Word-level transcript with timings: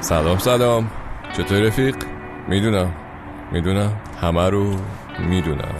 سلام 0.00 0.38
سلام. 0.38 0.90
چطور 1.36 1.58
رفیق؟ 1.58 1.96
می‌دونم. 2.48 2.92
می‌دونم. 3.52 3.92
همه 4.20 4.50
رو 4.50 4.76
می‌دونم. 5.28 5.74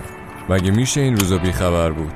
مگه 0.48 0.70
میشه 0.70 1.00
این 1.00 1.16
روزا 1.16 1.38
بیخبر 1.38 1.90
بود؟ 1.90 2.12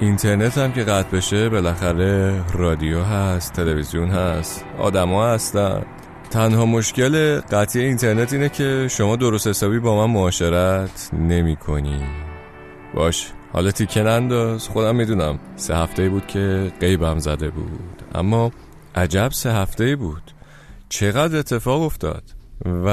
اینترنت 0.00 0.58
هم 0.58 0.72
که 0.72 0.84
قطع 0.84 1.16
بشه 1.16 1.48
بالاخره 1.48 2.42
رادیو 2.54 3.02
هست 3.02 3.52
تلویزیون 3.52 4.10
هست. 4.10 4.64
آدما 4.78 5.26
هستن. 5.26 5.82
تنها 6.30 6.66
مشکل 6.66 7.40
قطعی 7.40 7.84
اینترنت 7.84 8.32
اینه 8.32 8.48
که 8.48 8.88
شما 8.90 9.16
درست 9.16 9.46
حسابی 9.46 9.78
با 9.78 10.06
من 10.06 10.12
معاشرت 10.14 11.10
نمی 11.12 11.56
کنی 11.56 12.00
باش. 12.94 13.32
حالا 13.52 13.70
تیکه 13.70 14.02
ننداز. 14.02 14.68
خودم 14.68 14.96
می‌دونم. 14.96 15.38
سه 15.56 15.76
هفته 15.76 16.08
بود 16.08 16.26
که 16.26 16.72
قیبم 16.80 17.18
زده 17.18 17.50
بود. 17.50 18.02
اما 18.14 18.50
عجب 18.94 19.28
سه 19.32 19.52
هفته 19.52 19.96
بود. 19.96 20.22
چقدر 20.88 21.38
اتفاق 21.38 21.82
افتاد؟ 21.82 22.22
و 22.64 22.88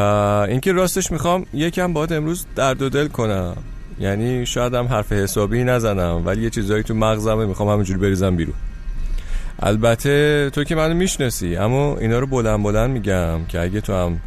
اینکه 0.49 0.72
راستش 0.72 1.12
می‌خوام 1.12 1.45
یکم 1.53 1.94
باید 1.94 2.13
امروز 2.13 2.45
درد 2.55 2.81
و 2.81 2.90
دل 2.90 3.08
کنم. 3.08 3.58
یعنی 3.99 4.45
شاید 4.45 4.73
هم 4.73 4.86
حرف 4.86 5.12
حسابی 5.12 5.63
نزنم 5.63 6.22
ولی 6.26 6.44
یه 6.44 6.50
چیزایی 6.50 6.84
تو 6.84 6.94
مغزمه 6.94 7.45
می‌خوام 7.45 7.70
همینجوری 7.70 8.00
بریزم 8.00 8.36
بیرون. 8.36 8.55
البته 9.59 10.50
تو 10.53 10.63
که 10.63 10.76
منو 10.76 10.94
می‌شناسی 10.94 11.55
اما 11.55 11.98
اینا 11.98 12.20
رو 12.20 12.27
بلند 12.27 12.63
بلند 12.63 12.89
میگم 12.89 13.45
که 13.45 13.62
اگه 13.62 13.81
تو 13.81 13.94
هم 13.94 14.22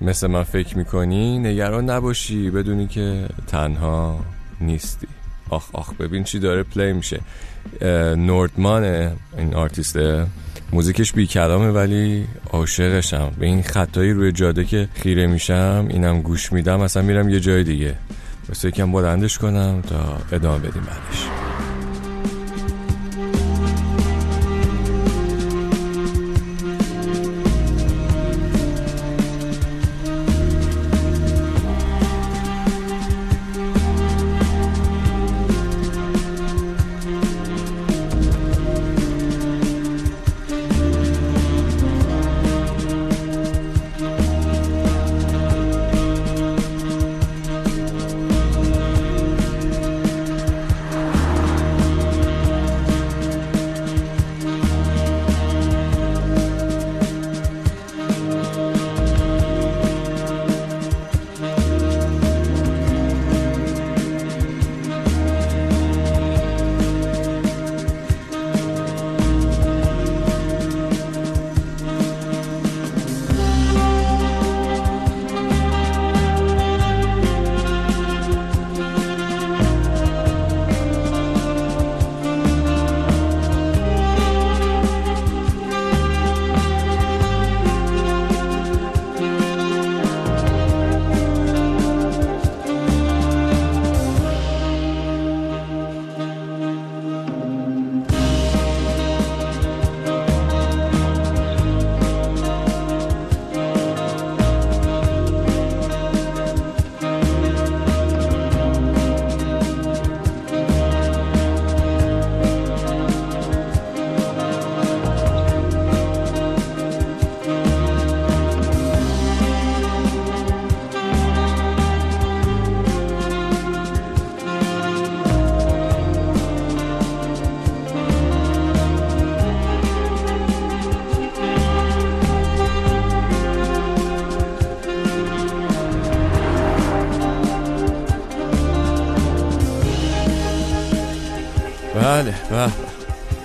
مثل 0.00 0.26
من 0.26 0.42
فکر 0.42 0.78
می‌کنی 0.78 1.38
نگران 1.38 1.90
نباشی 1.90 2.50
بدونی 2.50 2.86
که 2.86 3.28
تنها 3.46 4.20
نیستی. 4.60 5.06
آخ 5.52 5.68
آخ 5.72 5.94
ببین 5.94 6.24
چی 6.24 6.38
داره 6.38 6.62
پلی 6.62 6.92
میشه. 6.92 7.20
نوردمانه 8.16 9.12
این 9.38 9.54
آرتیسته 9.54 10.26
موزیکش 10.72 11.12
بی 11.12 11.26
کلامه 11.26 11.70
ولی 11.70 12.26
عاشقشم. 12.50 13.32
به 13.38 13.46
این 13.46 13.62
خطایی 13.62 14.12
روی 14.12 14.32
جاده 14.32 14.64
که 14.64 14.88
خیره 14.94 15.26
میشم 15.26 15.86
اینم 15.90 16.22
گوش 16.22 16.52
میدم 16.52 16.80
اصلا 16.80 17.02
میرم 17.02 17.28
یه 17.28 17.40
جای 17.40 17.64
دیگه. 17.64 17.94
بس 18.50 18.64
یکم 18.64 18.92
بلندش 18.92 19.38
کنم 19.38 19.82
تا 19.88 20.18
ادامه 20.32 20.58
بدیم 20.58 20.82
بعدش. 20.82 21.41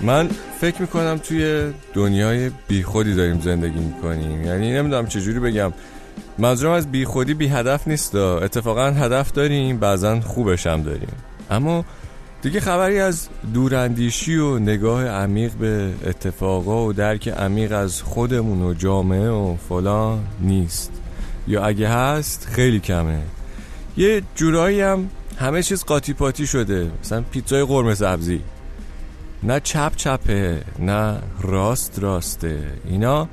من 0.07 0.29
فکر 0.61 0.81
می‌کنم 0.81 1.17
توی 1.17 1.73
دنیای 1.93 2.51
بیخودی 2.67 3.15
داریم 3.15 3.41
زندگی 3.41 3.79
می‌کنیم. 3.79 4.45
یعنی 4.45 4.73
نمی‌دونم 4.73 5.07
چجوری 5.07 5.39
بگم. 5.39 5.73
منظورم 6.37 6.71
از 6.71 6.91
بیخودی 6.91 7.33
بی 7.33 7.47
هدف 7.47 7.87
نیست 7.87 8.15
اتفاقا 8.15 8.85
هدف 8.85 9.31
داریم 9.31 9.77
بعضا 9.77 10.19
خوبش 10.21 10.67
هم 10.67 10.83
داریم. 10.83 11.09
اما 11.51 11.85
دیگه 12.41 12.59
خبری 12.59 12.99
از 12.99 13.27
دوراندیشی 13.53 14.35
و 14.35 14.59
نگاه 14.59 15.07
عمیق 15.07 15.53
به 15.53 15.89
اتفاقا 16.05 16.85
و 16.85 16.93
درک 16.93 17.27
عمیق 17.27 17.71
از 17.71 18.01
خودمون 18.01 18.61
و 18.61 18.73
جامعه 18.73 19.29
و 19.29 19.55
فلان 19.69 20.19
نیست. 20.41 20.91
یا 21.47 21.65
اگه 21.65 21.89
هست 21.89 22.47
خیلی 22.51 22.79
کمه. 22.79 23.21
یه 23.97 24.21
جورایی 24.35 24.81
هم 24.81 25.09
همه 25.39 25.63
چیز 25.63 25.83
قاطی 25.83 26.13
پاتی 26.13 26.47
شده. 26.47 26.91
مثلا 27.03 27.21
پیتزای 27.31 27.63
قرمه 27.63 27.95
سبزی. 27.95 28.41
نه 29.43 29.59
چپ 29.59 29.91
چپه 29.95 30.61
نه 30.79 31.17
راست 31.41 31.99
راسته. 31.99 32.59
اینا 32.85 33.27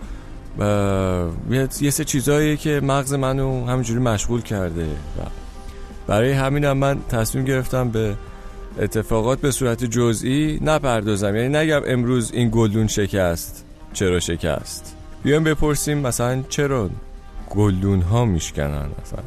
یه 1.81 1.91
سه 1.91 2.05
چیزایی 2.05 2.57
که 2.57 2.81
مغز 2.81 3.15
منو 3.15 3.67
همینجوری 3.67 4.01
مشغول 4.01 4.43
کرده. 4.43 4.85
و 4.85 5.23
برای 6.07 6.33
همینم 6.33 6.77
من 6.77 6.99
تصمیم 7.09 7.45
گرفتم 7.45 7.89
به 7.89 8.15
اتفاقات 8.81 9.41
به 9.41 9.51
صورت 9.51 9.85
جزئی 9.85 10.59
نپردازم. 10.63 11.37
یعنی 11.37 11.49
نگم 11.49 11.81
امروز 11.87 12.33
این 12.33 12.51
گلدون 12.53 12.87
شکست 12.87 13.65
چرا 13.93 14.21
شکست؟ 14.21 14.97
بیایم 15.23 15.45
بپرسیم 15.45 15.99
مثلا 15.99 16.43
چرا 16.49 16.91
گلدون 17.51 18.03
ها 18.03 18.25
میشکنن؟ 18.25 18.87
مثلا 19.03 19.23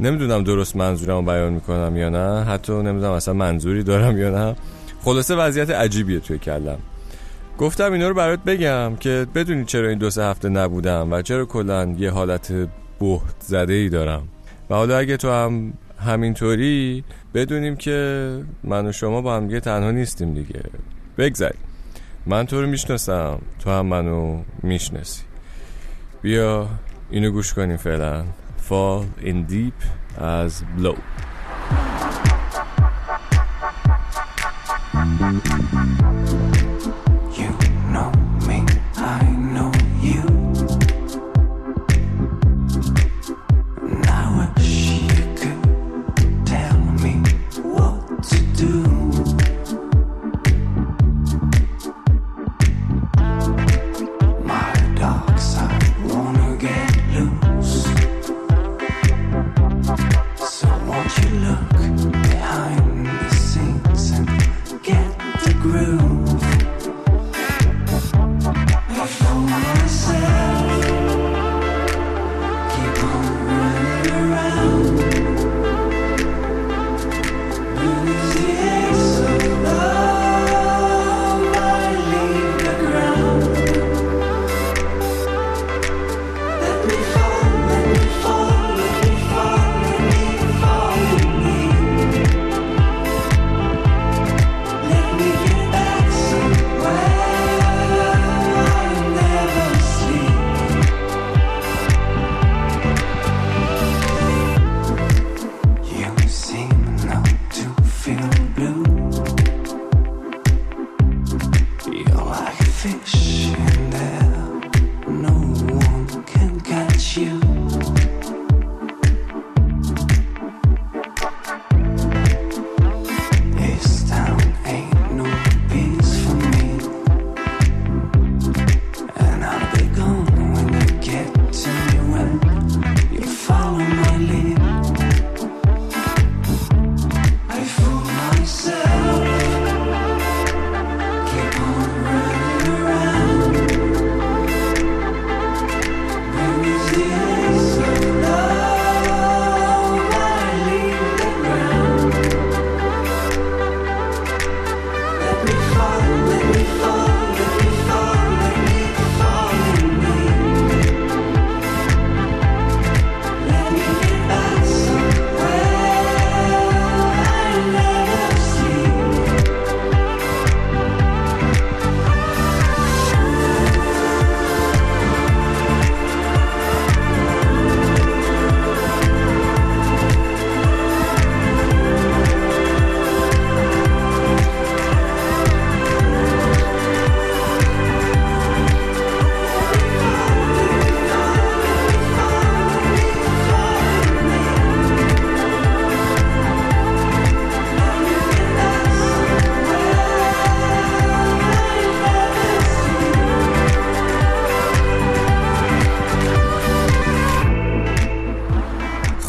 نمی‌دونم 0.00 0.44
درست 0.44 0.76
منظورم 0.76 1.24
بیان 1.24 1.52
می‌کنم 1.52 1.96
یا 1.96 2.08
نه 2.08 2.44
حتی 2.44 2.72
نمی‌دونم 2.72 3.12
اصلا 3.12 3.34
منظوری 3.34 3.82
دارم 3.82 4.18
یا 4.18 4.30
نه. 4.30 4.56
خلاصه 5.06 5.34
وضعیت 5.34 5.70
عجیبیه 5.70 6.20
توی 6.20 6.38
کلم. 6.38 6.78
گفتم 7.58 7.92
اینا 7.92 8.08
رو 8.08 8.14
برات 8.14 8.44
بگم 8.44 8.96
که 8.96 9.26
بدونی 9.34 9.64
چرا 9.64 9.88
این 9.88 9.98
دو 9.98 10.10
سه 10.10 10.22
هفته 10.22 10.48
نبودم 10.48 11.12
و 11.12 11.22
چرا 11.22 11.44
کلا 11.44 11.94
یه 11.98 12.10
حالت 12.10 12.52
بهت 13.00 13.40
زده 13.40 13.72
ای 13.72 13.88
دارم. 13.88 14.28
و 14.70 14.74
حالا 14.74 14.98
اگه 14.98 15.16
تو 15.16 15.30
هم 15.30 15.72
همینطوری 16.06 17.04
بدونیم 17.34 17.76
که 17.76 18.40
من 18.64 18.86
و 18.86 18.92
شما 18.92 19.20
با 19.20 19.36
هم 19.36 19.46
دیگه 19.46 19.60
تنها 19.60 19.90
نیستیم 19.90 20.34
دیگه. 20.34 20.62
بگذاریم 21.18 21.60
من 22.26 22.46
تو 22.46 22.60
رو 22.60 22.66
می‌شناسم 22.66 23.38
تو 23.58 23.70
هم 23.70 23.86
منو 23.86 24.42
می‌شناسی. 24.62 25.22
بیا 26.22 26.68
اینو 27.10 27.30
گوش 27.30 27.54
کنیم 27.54 27.76
فعلا. 27.76 28.24
Fall 28.68 29.24
in 29.24 29.52
Deep 29.52 29.80
as 30.18 30.80
Blow. 30.80 30.98
Thank 35.26 36.30
you. 36.30 36.45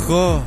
خب 0.07 0.39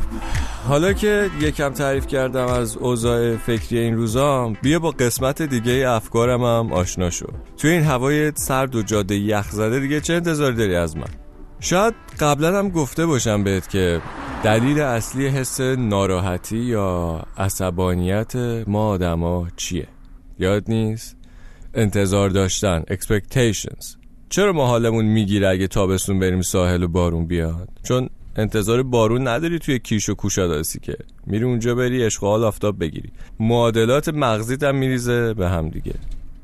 حالا 0.68 0.92
که 0.92 1.30
یکم 1.40 1.72
تعریف 1.72 2.06
کردم 2.06 2.46
از 2.46 2.76
اوضاع 2.76 3.36
فکری 3.36 3.78
این 3.78 3.96
روزام 3.96 4.56
بیا 4.62 4.78
با 4.78 4.90
قسمت 4.90 5.42
دیگه 5.42 5.88
افکارم 5.88 6.44
هم 6.44 6.72
آشنا 6.72 7.10
شو. 7.10 7.26
توی 7.56 7.70
این 7.70 7.82
هوای 7.82 8.32
سرد 8.34 8.76
و 8.76 8.82
جاده 8.82 9.16
یخ 9.16 9.50
زده 9.50 9.80
دیگه 9.80 10.00
چه 10.00 10.14
انتظاری 10.14 10.56
داری 10.56 10.74
از 10.74 10.96
من؟ 10.96 11.08
شاید 11.60 11.94
قبلا 12.20 12.58
هم 12.58 12.68
گفته 12.68 13.06
باشم 13.06 13.44
بهت 13.44 13.68
که 13.68 14.00
دلیل 14.44 14.80
اصلی 14.80 15.26
حس 15.28 15.60
ناراحتی 15.60 16.58
یا 16.58 17.22
عصبانیت 17.38 18.36
ما 18.66 18.88
آدما 18.88 19.48
چیه؟ 19.56 19.88
یاد 20.38 20.64
نیست؟ 20.68 21.16
انتظار 21.74 22.28
داشتن 22.28 22.82
expectations. 22.90 23.96
چرا 24.28 24.52
ما 24.52 24.66
حالمون 24.66 25.04
می‌گیره 25.04 25.48
اگه 25.48 25.66
تابستون 25.66 26.18
بریم 26.18 26.42
ساحل 26.42 26.82
و 26.82 26.88
بارون 26.88 27.26
بیاد؟ 27.26 27.68
چون 27.82 28.08
انتظار 28.36 28.82
بارون 28.82 29.28
نداری 29.28 29.58
توی 29.58 29.78
کیش 29.78 30.08
و 30.08 30.14
کوشاداسی 30.14 30.80
که 30.80 30.96
میری 31.26 31.44
اونجا 31.44 31.74
بری 31.74 32.08
حال 32.20 32.44
آفتاب 32.44 32.80
بگیری. 32.80 33.10
معادلات 33.40 34.08
مغزیت 34.08 34.62
هم 34.62 34.76
میریزه 34.76 35.34
به 35.34 35.48
هم 35.48 35.68
دیگه. 35.68 35.94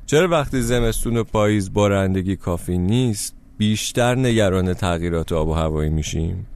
چرا 0.07 0.29
وقتی 0.29 0.63
زمستون 0.63 1.17
و 1.17 1.25
پاییز 1.25 1.73
بارندگی 1.73 2.37
کافی 2.37 2.79
نیست 2.79 3.35
بیشتر 3.59 4.15
نگران 4.15 4.75
تغییرات 4.75 5.33
آب 5.33 5.49
و 5.49 5.53
هوایی 5.53 5.91
میشیم؟ 5.91 6.47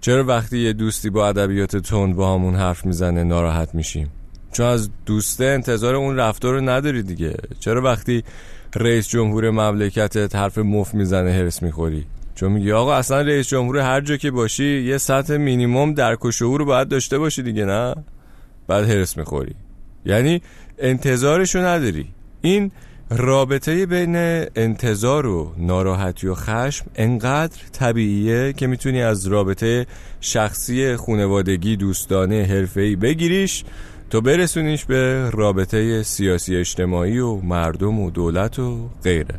چرا 0.00 0.24
وقتی 0.24 0.58
یه 0.58 0.72
دوستی 0.72 1.10
با 1.10 1.28
ادبیات 1.28 1.76
تند 1.76 2.16
با 2.16 2.34
همون 2.34 2.54
حرف 2.54 2.86
می‌زنه 2.86 3.24
ناراحت 3.24 3.74
میشیم؟ 3.74 4.10
چون 4.52 4.66
از 4.66 4.90
دوسته 5.06 5.44
انتظار 5.44 5.94
اون 5.94 6.16
رفتار 6.16 6.54
رو 6.54 6.60
نداری 6.60 7.02
دیگه. 7.02 7.34
چرا 7.60 7.82
وقتی 7.82 8.24
رئیس 8.76 9.08
جمهور 9.08 9.50
مملکتت 9.50 10.36
حرف 10.36 10.58
مف 10.58 10.94
می‌زنه 10.94 11.32
هرس 11.32 11.62
می‌خوری؟ 11.62 12.04
چون 12.36 12.52
میگی 12.52 12.72
آقا 12.72 12.94
اصلا 12.94 13.20
رئیس 13.20 13.48
جمهور 13.48 13.78
هر 13.78 14.00
جا 14.00 14.16
که 14.16 14.30
باشی 14.30 14.82
یه 14.82 14.98
سطح 14.98 15.36
مینیمم 15.36 15.94
درک 15.94 16.24
و 16.24 16.30
شعور 16.30 16.60
رو 16.60 16.66
باید 16.66 16.88
داشته 16.88 17.18
باشی 17.18 17.42
دیگه 17.42 17.64
نه؟ 17.64 17.94
بعد 18.68 18.90
هرس 18.90 19.16
می‌خوری. 19.16 19.54
یعنی 20.04 20.42
انتظارشو 20.78 21.58
نداری. 21.58 22.08
این 22.40 22.70
رابطه 23.10 23.86
بین 23.86 24.16
انتظار 24.56 25.26
و 25.26 25.52
ناراحتی 25.58 26.26
و 26.26 26.34
خشم 26.34 26.86
انقدر 26.94 27.58
طبیعیه 27.72 28.52
که 28.52 28.66
می‌تونی 28.66 29.02
از 29.02 29.26
رابطه 29.26 29.86
شخصی 30.20 30.96
خونوادگی 30.96 31.76
دوستانه 31.76 32.46
حرفه‌ای 32.50 32.96
بگیریش 32.96 33.64
تو 34.10 34.20
برسونیش 34.20 34.84
به 34.84 35.30
رابطه 35.30 36.02
سیاسی 36.02 36.56
اجتماعی 36.56 37.18
و 37.18 37.34
مردم 37.34 38.00
و 38.00 38.10
دولت 38.10 38.58
و 38.58 38.88
غیره. 39.04 39.34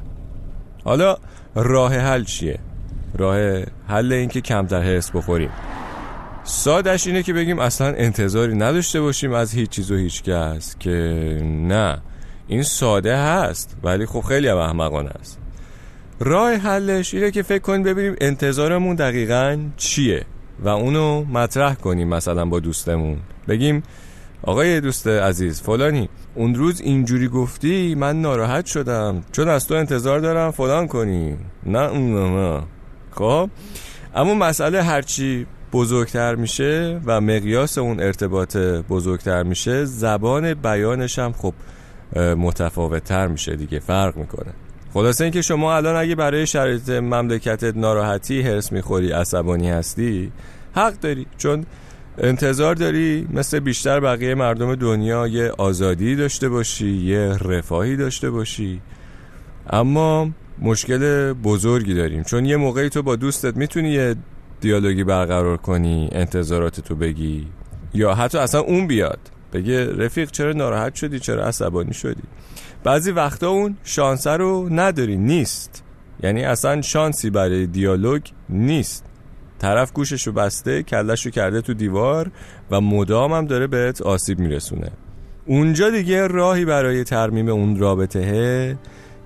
حالا 0.84 1.18
راه 1.56 1.96
حل 1.96 2.24
چیه؟ 2.24 2.60
راه 3.17 3.63
حل 3.88 4.13
این 4.13 4.29
که 4.29 4.41
کمتر 4.41 4.81
حس 4.81 5.12
بخوریم. 5.12 5.50
سادش 6.43 7.07
اینه 7.07 7.24
که 7.24 7.33
بگیم 7.33 7.59
اصلا 7.59 7.88
انتظاری 7.88 8.55
نداشته 8.55 9.01
باشیم 9.01 9.33
از 9.33 9.53
هیچ 9.53 9.69
چیز 9.69 9.91
و 9.91 9.95
هیچ 9.95 10.24
کس 10.24 10.75
که 10.79 10.89
نه 11.43 11.97
این 12.47 12.63
ساده 12.63 13.17
هست 13.17 13.77
ولی 13.83 14.05
خب 14.05 14.21
خیلی 14.21 14.47
هم 14.47 14.57
احمقانه 14.57 15.09
است. 15.09 15.39
راه 16.19 16.53
حلش 16.53 17.13
اینه 17.13 17.31
که 17.31 17.41
فکر 17.41 17.62
کنیم 17.62 17.83
ببینیم 17.83 18.15
انتظارمون 18.21 18.95
دقیقا 18.95 19.59
چیه 19.77 20.25
و 20.59 20.69
اونو 20.69 21.24
مطرح 21.24 21.75
کنیم 21.75 22.07
مثلا 22.07 22.45
با 22.45 22.59
دوستمون. 22.59 23.17
بگیم 23.47 23.83
آقای 24.43 24.81
دوست 24.81 25.07
عزیز 25.07 25.62
فلانی 25.62 26.09
اون 26.36 26.55
روز 26.55 26.81
اینجوری 26.81 27.27
گفتی 27.27 27.95
من 27.95 28.21
ناراحت 28.21 28.65
شدم. 28.65 29.24
چون 29.31 29.47
از 29.50 29.67
تو 29.67 29.74
انتظار 29.74 30.19
دارم 30.19 30.51
فلان 30.51 30.88
کنی. 30.88 31.38
نه 31.65 31.79
اون 31.79 32.63
خب؟ 33.17 33.50
اما 34.15 34.33
مسئله 34.33 34.83
هرچی 34.83 35.45
بزرگتر 35.74 36.36
میشه 36.36 37.01
و 37.05 37.21
مقیاس 37.21 37.77
اون 37.77 38.00
ارتباط 38.00 38.57
بزرگتر 38.57 39.43
میشه 39.43 39.86
زبان 39.86 40.53
بیانش 40.53 41.19
هم 41.19 41.31
خب 41.33 41.53
متفاوت 42.15 43.03
تر 43.03 43.27
میشه 43.27 43.55
دیگه 43.55 43.79
فرق 43.79 44.17
می‌کنه. 44.17 44.53
خلاصه 44.93 45.24
اینکه 45.24 45.41
شما 45.41 45.75
الان 45.75 45.95
اگه 45.95 46.15
برای 46.15 46.47
شرایط 46.47 46.89
مملکتت 46.89 47.77
ناراحتی 47.77 48.41
هرس 48.41 48.71
می‌خوری 48.71 49.12
عصبانی 49.12 49.69
هستی 49.69 50.31
حق 50.75 50.93
داری. 51.00 51.25
چون 51.38 51.65
انتظار 52.17 52.75
داری 52.75 53.27
مثل 53.33 53.59
بیشتر 53.59 54.00
بقیه 54.00 54.36
مردم 54.36 54.75
دنیا 54.75 55.27
یه 55.27 55.51
آزادی 55.57 56.15
داشته 56.15 56.50
باشی 56.50 56.91
یه 56.91 57.38
رفاهی 57.41 57.95
داشته 57.95 58.29
باشی. 58.29 58.81
اما 59.69 60.29
مشکل 60.59 61.33
بزرگی 61.33 61.93
داریم. 61.93 62.23
چون 62.23 62.45
یه 62.45 62.57
موقعی 62.57 62.89
تو 62.89 63.01
با 63.03 63.15
دوستت 63.15 63.57
می‌تونی 63.57 63.89
یه 63.89 64.15
دیالوگی 64.61 65.03
برقرار 65.03 65.57
کنی 65.57 66.09
انتظارات 66.11 66.79
تو 66.79 66.95
بگی 66.95 67.47
یا 67.93 68.15
حتی 68.15 68.37
اصلا 68.37 68.61
اون 68.61 68.87
بیاد 68.87 69.19
بگه 69.53 69.93
رفیق 70.05 70.31
چرا 70.31 70.53
ناراحت 70.53 70.95
شدی؟ 70.95 71.19
چرا 71.19 71.45
عصبانی 71.45 71.93
شدی؟ 71.93 72.23
بعضی 72.83 73.11
وقتا 73.11 73.49
اون 73.49 73.77
شانسه 73.83 74.31
رو 74.31 74.69
نداری 74.71 75.17
نیست. 75.17 75.83
یعنی 76.23 76.43
اصلا 76.43 76.81
شانسی 76.81 77.29
برای 77.29 77.67
دیالوگ 77.67 78.21
نیست. 78.49 79.05
طرف 79.59 79.93
گوششو 79.93 80.31
بسته 80.31 80.83
کلشو 80.83 81.29
کرده 81.29 81.61
تو 81.61 81.73
دیوار 81.73 82.31
و 82.71 82.81
مدام 82.81 83.33
هم 83.33 83.45
داره 83.45 83.67
بهت 83.67 84.01
آسیب 84.01 84.39
میرسونه. 84.39 84.91
اونجا 85.45 85.89
دیگه 85.89 86.27
راهی 86.27 86.65
برای 86.65 87.03
ترمیم 87.03 87.49
اون 87.49 87.79
رابطه 87.79 88.77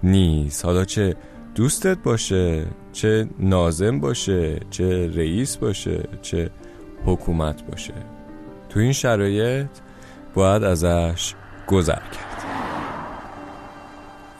نیست. 0.04 0.66
حالا 0.66 0.86
چه 0.86 1.16
دوستت 1.56 1.98
باشه 1.98 2.66
چه 2.94 3.28
نازم 3.40 4.00
باشه 4.00 4.60
چه 4.70 5.08
رئیس 5.08 5.58
باشه 5.58 6.04
چه 6.22 6.50
حکومت 7.06 7.64
باشه. 7.64 7.94
تو 8.70 8.80
این 8.80 8.94
شرایط 8.94 9.70
باید 10.34 10.64
ازش 10.64 11.34
گذر 11.68 11.94
کرد. 11.96 12.44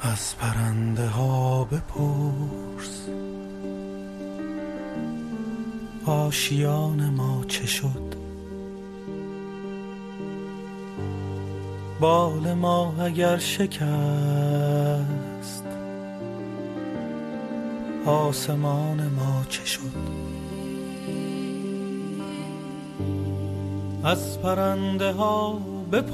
از 0.02 0.38
پرنده 0.38 1.08
ها 1.08 1.64
بپرس. 1.64 3.08
آشیان 6.06 7.10
ما 7.10 7.46
چه 7.48 7.66
شد؟ 7.66 8.16
بال 12.00 12.54
ما 12.54 12.96
اگر 13.00 13.38
شکست 13.38 15.21
آسمان 18.06 19.12
ما 19.18 19.44
چه 19.50 19.66
شد؟ 19.66 19.82
از 24.04 24.42
پرنده 24.42 25.12
ها 25.12 25.60
بپرس 25.92 26.12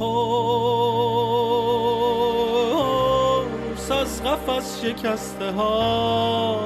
از 3.91 4.24
قفس 4.24 4.82
شکسته 4.82 5.51
ها. 5.51 6.60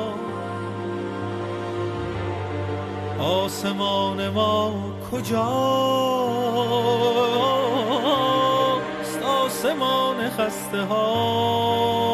آسمان 3.19 4.29
ما 4.29 4.73
کجاست؟ 5.11 5.41
آسمان 9.23 10.29
خسته 10.29 10.81
ها. 10.81 12.10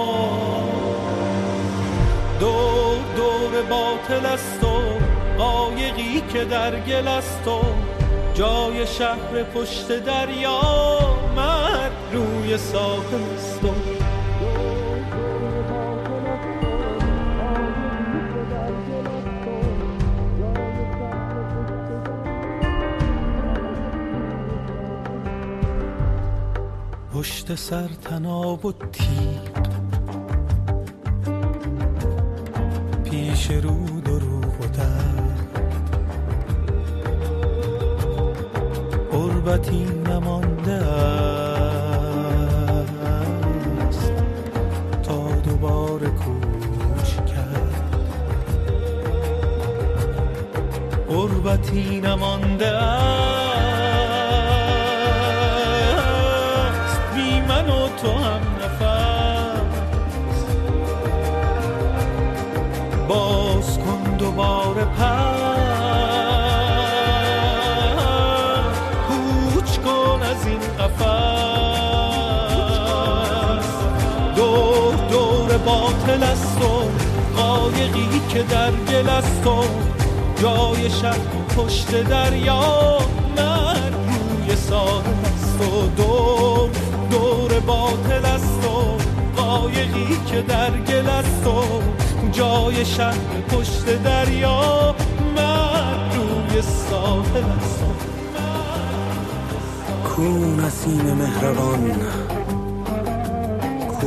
باطل 3.69 4.25
است 4.25 4.63
و 4.63 4.81
قایقی 5.37 6.21
که 6.33 6.45
در 6.45 6.79
گل 6.79 7.07
است 7.07 7.47
و 7.47 7.61
جای 8.33 8.87
شهر 8.87 9.43
پشت 9.43 10.03
دریا 10.05 10.61
مرد 11.35 11.91
روی 12.13 12.57
ساحل 12.57 13.33
است 13.35 13.63
و 13.63 13.67
پشت 27.13 27.55
سر 27.55 27.87
تناب 28.03 28.65
و 28.65 28.71
تیغ 28.71 29.56
پیش 33.47 33.57
رو 33.63 33.85
و 34.03 34.41
قربتی 39.11 39.85
نمانده 39.85 40.71
است 40.71 41.71
تا 45.03 45.31
دوباره 45.31 46.07
کوچ 46.07 47.15
کرد. 47.15 47.95
قربتی 51.09 52.01
نمانده 52.01 52.67
است 52.67 53.06
باطل 76.07 76.23
است 76.23 76.61
و 76.61 76.89
قایقی 77.37 78.21
که 78.29 78.43
در 78.43 78.71
گل 78.71 79.09
است 79.09 79.47
و 79.47 79.63
جای 80.41 80.89
شهر 80.89 81.19
پشت 81.57 82.03
دریا 82.03 82.97
من 83.37 83.93
روی 83.93 84.55
ساحل 84.55 85.25
است 85.25 85.61
و 85.61 85.87
دور 85.87 86.69
دور 87.11 87.59
باطل 87.59 88.25
است 88.25 88.65
و 88.65 88.97
قایقی 89.41 90.17
که 90.27 90.41
در 90.41 90.71
گل 90.71 91.09
است 91.09 91.47
و 91.47 91.63
جای 92.31 92.85
شهر 92.85 93.41
پشت 93.49 94.03
دریا 94.03 94.95
من 95.35 96.11
روی 96.15 96.61
ساحل 96.61 97.51
است. 97.57 97.83
کو 100.03 100.23
نسیم 100.55 101.13
مهربان 101.13 101.91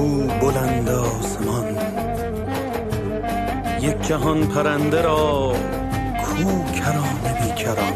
کو 0.01 0.07
بلند 0.41 0.89
آسمان. 0.89 1.67
یک 3.81 4.03
جهان 4.03 4.47
پرنده 4.47 5.03
را 5.03 5.53
کو 6.23 6.65
کران. 6.73 7.21
بیکران 7.43 7.93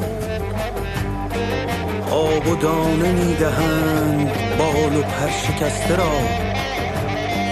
آب 2.10 2.48
و 2.48 2.56
دانه 2.56 3.12
می‌دهند 3.12 4.32
بال 4.58 4.96
و 4.96 5.02
پر 5.02 5.28
شکسته 5.28 5.96
را. 5.96 6.12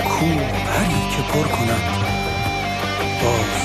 کو 0.04 0.26
پری 0.66 1.02
که 1.16 1.23
پر 1.32 1.49
کند 1.49 1.85
آسمان 3.21 3.62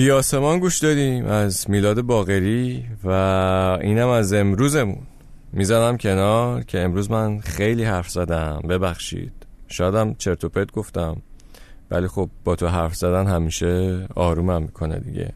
بی 0.00 0.10
آسمان 0.10 0.58
گوش 0.58 0.78
دادیم 0.78 1.26
از 1.26 1.70
میلاد 1.70 2.00
باقری 2.00 2.84
و 3.04 3.10
اینم 3.82 4.08
از 4.08 4.32
امروزمون. 4.32 4.98
می‌زنم 5.52 5.96
کنار 5.96 6.62
که 6.62 6.80
امروز 6.80 7.10
من 7.10 7.40
خیلی 7.40 7.84
حرف 7.84 8.10
زدم. 8.10 8.62
ببخشید. 8.68 9.32
شایدم 9.68 10.14
چرت 10.14 10.44
و 10.44 10.48
پرت 10.48 10.72
گفتم. 10.72 11.16
ولی 11.90 12.08
خب 12.08 12.30
با 12.44 12.56
تو 12.56 12.66
حرف 12.66 12.94
زدن 12.94 13.26
همیشه 13.26 14.06
آرومم 14.14 14.62
می‌کنه 14.62 14.98
دیگه. 14.98 15.32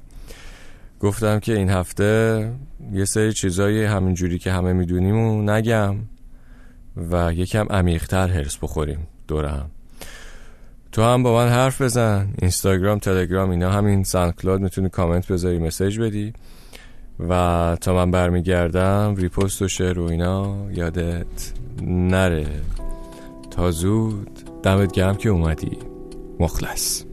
گفتم 1.01 1.41
که 1.41 1.57
این 1.57 1.71
هفته 1.71 2.53
یه 2.93 3.05
سری 3.05 3.33
چیزایی 3.33 3.85
همینجوری 3.85 4.39
که 4.39 4.53
همه 4.53 4.73
می‌دونیم 4.73 5.17
و 5.17 5.43
نگم 5.43 5.97
و 7.11 7.33
یکم 7.33 7.67
عمیقتر 7.71 8.29
هرس 8.29 8.57
بخوریم. 8.57 9.07
دورم. 9.29 9.71
تو 10.95 11.03
هم 11.03 11.23
با 11.23 11.35
من 11.35 11.49
حرف 11.49 11.83
بزن. 11.83 12.29
اینستاگرام 12.39 12.99
تلگرام 12.99 13.51
اینا 13.51 13.71
همین 13.71 14.05
SoundCloud 14.05 14.61
می‌تونی 14.61 14.89
کامنت 14.89 15.33
بذاری 15.33 15.59
message 15.59 16.01
بدی. 16.01 16.33
و 17.29 17.77
تا 17.81 17.95
من 17.95 18.11
برمیگردم 18.11 19.15
repost 19.17 19.63
و 19.63 19.69
share 19.69 19.99
و 19.99 20.05
اینا 20.11 20.57
یادت 20.71 21.53
نره. 21.83 22.47
تا 23.51 23.71
زود 23.71 24.41
دمت 24.63 24.93
گرم 24.93 25.17
که 25.17 25.29
اومدی. 25.29 25.79
مخلص. 26.41 27.05